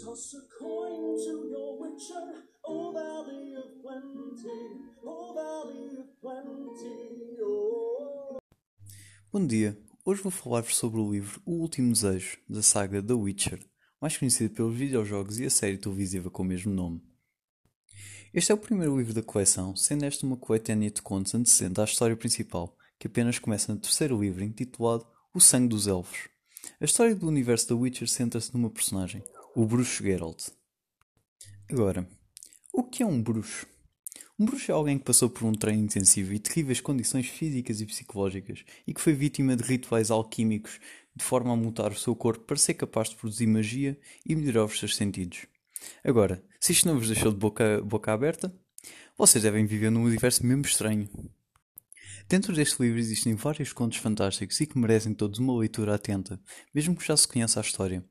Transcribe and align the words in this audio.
Toss 0.00 0.34
a 0.34 0.40
coin 0.58 1.16
to 1.16 1.48
your 1.50 1.78
witcher, 1.78 2.44
O 2.64 2.92
Valley 2.92 3.56
of 3.56 3.68
Plenty, 3.82 4.48
O 5.04 5.34
Valley 5.34 5.98
of 5.98 6.08
Plenty, 6.18 7.36
oh. 7.42 8.38
Bom 9.30 9.46
dia, 9.46 9.78
hoje 10.02 10.22
vou 10.22 10.32
falar-vos 10.32 10.76
sobre 10.76 10.98
o 10.98 11.12
livro 11.12 11.42
O 11.44 11.52
Último 11.60 11.92
Desejo, 11.92 12.38
da 12.48 12.62
saga 12.62 13.02
The 13.02 13.12
Witcher, 13.12 13.62
mais 14.00 14.16
conhecido 14.16 14.54
pelos 14.54 14.74
videojogos 14.74 15.38
e 15.38 15.44
a 15.44 15.50
série 15.50 15.76
televisiva 15.76 16.30
com 16.30 16.42
o 16.42 16.46
mesmo 16.46 16.72
nome. 16.72 17.02
Este 18.32 18.50
é 18.50 18.54
o 18.54 18.58
primeiro 18.58 18.96
livro 18.96 19.12
da 19.12 19.22
coleção, 19.22 19.76
sendo 19.76 20.06
esta 20.06 20.24
uma 20.24 20.38
coletânea 20.38 20.90
de 20.90 21.02
contos 21.02 21.34
antecedente 21.34 21.82
à 21.82 21.84
história 21.84 22.16
principal, 22.16 22.78
que 22.98 23.08
apenas 23.08 23.38
começa 23.38 23.74
no 23.74 23.78
terceiro 23.78 24.18
livro, 24.18 24.42
intitulado 24.42 25.06
O 25.34 25.40
Sangue 25.40 25.68
dos 25.68 25.86
Elfos. 25.86 26.32
A 26.80 26.84
história 26.84 27.14
do 27.14 27.28
universo 27.28 27.68
da 27.68 27.74
Witcher 27.74 28.08
centra-se 28.08 28.54
numa 28.54 28.70
personagem, 28.70 29.22
o 29.54 29.66
bruxo 29.66 30.02
Geralt. 30.02 30.48
Agora, 31.70 32.08
o 32.72 32.82
que 32.82 33.02
é 33.02 33.06
um 33.06 33.22
bruxo? 33.22 33.66
Um 34.38 34.46
bruxo 34.46 34.70
é 34.70 34.74
alguém 34.74 34.98
que 34.98 35.04
passou 35.04 35.28
por 35.28 35.44
um 35.44 35.52
treino 35.52 35.84
intensivo 35.84 36.32
e 36.32 36.38
terríveis 36.38 36.80
condições 36.80 37.28
físicas 37.28 37.80
e 37.80 37.86
psicológicas 37.86 38.64
e 38.86 38.94
que 38.94 39.00
foi 39.00 39.12
vítima 39.12 39.54
de 39.54 39.62
rituais 39.62 40.10
alquímicos 40.10 40.80
de 41.14 41.22
forma 41.22 41.52
a 41.52 41.56
mutar 41.56 41.92
o 41.92 41.98
seu 41.98 42.16
corpo 42.16 42.44
para 42.44 42.56
ser 42.56 42.74
capaz 42.74 43.10
de 43.10 43.16
produzir 43.16 43.46
magia 43.46 43.98
e 44.24 44.34
melhorar 44.34 44.64
os 44.64 44.78
seus 44.78 44.96
sentidos. 44.96 45.46
Agora, 46.02 46.42
se 46.58 46.72
isto 46.72 46.88
não 46.88 46.98
vos 46.98 47.08
deixou 47.08 47.30
de 47.30 47.38
boca, 47.38 47.82
boca 47.82 48.12
aberta, 48.12 48.54
vocês 49.18 49.44
devem 49.44 49.66
viver 49.66 49.90
num 49.90 50.04
universo 50.04 50.46
mesmo 50.46 50.64
estranho. 50.64 51.08
Dentro 52.26 52.54
deste 52.54 52.82
livro 52.82 52.98
existem 52.98 53.34
vários 53.34 53.72
contos 53.72 53.98
fantásticos 53.98 54.58
e 54.60 54.66
que 54.66 54.78
merecem 54.78 55.12
todos 55.12 55.38
uma 55.38 55.58
leitura 55.58 55.94
atenta, 55.94 56.40
mesmo 56.74 56.96
que 56.96 57.06
já 57.06 57.16
se 57.16 57.28
conheça 57.28 57.60
a 57.60 57.62
história. 57.62 58.02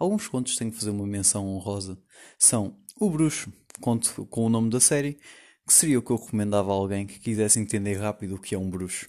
Alguns 0.00 0.26
contos 0.26 0.56
tenho 0.56 0.70
que 0.70 0.78
fazer 0.78 0.88
uma 0.88 1.06
menção 1.06 1.46
honrosa. 1.46 1.98
São 2.38 2.74
O 2.98 3.10
Bruxo, 3.10 3.52
conto 3.82 4.24
com 4.24 4.46
o 4.46 4.48
nome 4.48 4.70
da 4.70 4.80
série, 4.80 5.18
que 5.66 5.74
seria 5.74 5.98
o 5.98 6.02
que 6.02 6.10
eu 6.10 6.16
recomendava 6.16 6.70
a 6.70 6.74
alguém 6.74 7.06
que 7.06 7.20
quisesse 7.20 7.60
entender 7.60 7.96
rápido 7.96 8.36
o 8.36 8.38
que 8.38 8.54
é 8.54 8.58
um 8.58 8.70
bruxo. 8.70 9.06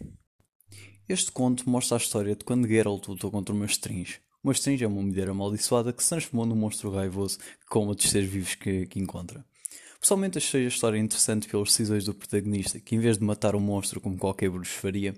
Este 1.07 1.31
conto 1.31 1.69
mostra 1.69 1.95
a 1.95 1.97
história 1.97 2.35
de 2.35 2.43
quando 2.43 2.67
Geralt 2.67 3.07
lutou 3.07 3.31
contra 3.31 3.55
uma 3.55 3.65
estringe. 3.65 4.19
Uma 4.43 4.51
estringe 4.51 4.83
é 4.83 4.87
uma 4.87 5.01
mulher 5.01 5.29
amaldiçoada 5.29 5.93
que 5.93 6.03
se 6.03 6.09
transformou 6.09 6.45
num 6.45 6.57
monstro 6.57 6.91
raivoso 6.91 7.37
com 7.69 7.87
outros 7.87 8.09
seres 8.09 8.29
vivos 8.29 8.55
que, 8.55 8.85
que 8.87 8.99
encontra. 8.99 9.45
Pessoalmente 9.97 10.39
achei 10.39 10.65
a 10.65 10.67
história 10.67 10.97
interessante 10.97 11.47
pelas 11.47 11.69
decisões 11.69 12.03
do 12.03 12.13
protagonista, 12.13 12.81
que 12.81 12.97
em 12.97 12.99
vez 12.99 13.17
de 13.17 13.23
matar 13.23 13.55
o 13.55 13.61
monstro 13.61 14.01
como 14.01 14.17
qualquer 14.17 14.49
bruxo 14.49 14.73
faria, 14.73 15.15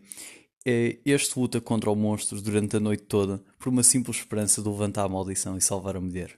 este 0.66 1.38
luta 1.38 1.60
contra 1.60 1.92
o 1.92 1.96
monstro 1.96 2.42
durante 2.42 2.78
a 2.78 2.80
noite 2.80 3.04
toda 3.04 3.44
por 3.60 3.70
uma 3.70 3.84
simples 3.84 4.18
esperança 4.18 4.62
de 4.62 4.70
levantar 4.70 5.04
a 5.04 5.10
maldição 5.10 5.58
e 5.58 5.62
salvar 5.62 5.98
a 5.98 6.02
mulher. 6.02 6.38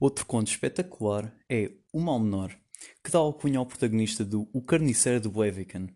Outro 0.00 0.26
conto 0.26 0.48
espetacular 0.48 1.32
é 1.48 1.70
O 1.92 2.00
Mal 2.00 2.18
Menor, 2.18 2.56
que 3.02 3.10
dá 3.10 3.18
alcunha 3.18 3.58
ao 3.58 3.66
protagonista 3.66 4.24
do 4.24 4.48
O 4.52 4.60
Carniceiro 4.60 5.20
de 5.20 5.28
Blaviken, 5.28 5.88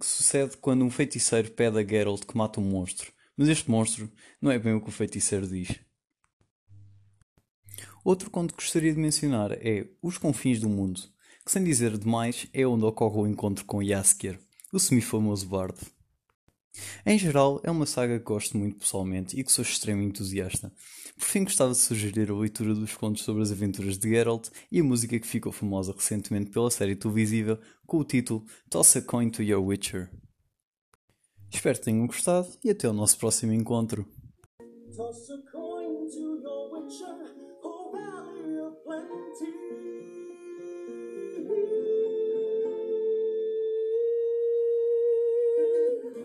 que 0.00 0.06
sucede 0.06 0.56
quando 0.56 0.84
um 0.84 0.90
feiticeiro 0.90 1.50
pede 1.50 1.78
a 1.78 1.84
Geralt 1.84 2.24
que 2.24 2.36
mate 2.36 2.58
um 2.58 2.64
monstro, 2.64 3.12
mas 3.36 3.48
este 3.48 3.70
monstro 3.70 4.10
não 4.40 4.50
é 4.50 4.58
bem 4.58 4.74
o 4.74 4.80
que 4.80 4.88
o 4.88 4.92
feiticeiro 4.92 5.46
diz. 5.46 5.78
Outro 8.04 8.30
conto 8.30 8.54
que 8.54 8.62
gostaria 8.62 8.92
de 8.92 9.00
mencionar 9.00 9.52
é 9.52 9.86
Os 10.02 10.18
Confins 10.18 10.60
do 10.60 10.68
Mundo, 10.68 11.00
que 11.44 11.50
sem 11.50 11.64
dizer 11.64 11.96
demais 11.98 12.46
é 12.52 12.66
onde 12.66 12.84
ocorre 12.84 13.18
o 13.18 13.26
encontro 13.26 13.64
com 13.64 13.82
Jaskier, 13.82 14.38
o 14.72 14.78
semi-famoso 14.78 15.46
bardo. 15.46 15.80
Em 17.06 17.18
geral, 17.18 17.60
é 17.62 17.70
uma 17.70 17.86
saga 17.86 18.18
que 18.18 18.24
gosto 18.24 18.56
muito 18.56 18.78
pessoalmente 18.78 19.38
e 19.38 19.44
que 19.44 19.52
sou 19.52 19.62
extremo 19.62 20.02
entusiasta. 20.02 20.72
Por 21.16 21.24
fim, 21.24 21.44
gostava 21.44 21.72
de 21.72 21.78
sugerir 21.78 22.30
a 22.30 22.34
leitura 22.34 22.74
dos 22.74 22.94
contos 22.96 23.22
sobre 23.22 23.42
as 23.42 23.52
aventuras 23.52 23.96
de 23.96 24.08
Geralt 24.08 24.48
e 24.70 24.80
a 24.80 24.84
música 24.84 25.18
que 25.18 25.26
ficou 25.26 25.52
famosa 25.52 25.92
recentemente 25.92 26.50
pela 26.50 26.70
série 26.70 26.96
televisiva 26.96 27.60
com 27.86 27.98
o 27.98 28.04
título 28.04 28.44
Toss 28.68 28.96
a 28.96 29.02
Coin 29.02 29.30
to 29.30 29.42
Your 29.42 29.64
Witcher. 29.64 30.10
Espero 31.52 31.78
que 31.78 31.84
tenham 31.84 32.06
gostado 32.06 32.48
e 32.64 32.70
até 32.70 32.88
o 32.88 32.92
nosso 32.92 33.16
próximo 33.18 33.52
encontro. 33.52 34.04